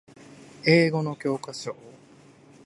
[0.65, 1.75] 英語の教科書